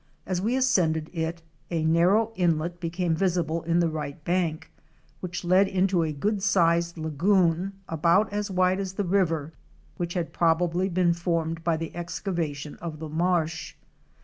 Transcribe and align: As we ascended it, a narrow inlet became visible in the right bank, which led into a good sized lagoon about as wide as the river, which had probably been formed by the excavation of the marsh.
As 0.25 0.41
we 0.41 0.55
ascended 0.55 1.11
it, 1.13 1.43
a 1.69 1.85
narrow 1.85 2.31
inlet 2.35 2.79
became 2.79 3.13
visible 3.13 3.61
in 3.61 3.79
the 3.81 3.87
right 3.87 4.23
bank, 4.25 4.71
which 5.19 5.43
led 5.45 5.67
into 5.67 6.01
a 6.01 6.11
good 6.11 6.41
sized 6.41 6.97
lagoon 6.97 7.73
about 7.87 8.33
as 8.33 8.49
wide 8.49 8.79
as 8.79 8.93
the 8.93 9.03
river, 9.05 9.53
which 9.97 10.15
had 10.15 10.33
probably 10.33 10.89
been 10.89 11.13
formed 11.13 11.63
by 11.63 11.77
the 11.77 11.95
excavation 11.95 12.77
of 12.77 12.97
the 12.97 13.09
marsh. 13.09 13.75